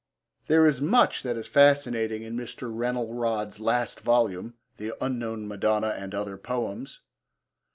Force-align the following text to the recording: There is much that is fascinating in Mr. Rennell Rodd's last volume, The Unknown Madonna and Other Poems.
There 0.47 0.65
is 0.65 0.81
much 0.81 1.21
that 1.21 1.37
is 1.37 1.45
fascinating 1.45 2.23
in 2.23 2.35
Mr. 2.35 2.75
Rennell 2.75 3.13
Rodd's 3.13 3.59
last 3.59 3.99
volume, 3.99 4.55
The 4.77 4.93
Unknown 4.99 5.47
Madonna 5.47 5.89
and 5.89 6.15
Other 6.15 6.37
Poems. 6.37 7.01